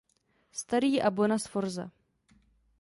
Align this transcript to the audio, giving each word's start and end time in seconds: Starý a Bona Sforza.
Starý 0.61 0.93
a 0.97 1.09
Bona 1.17 1.37
Sforza. 1.45 1.85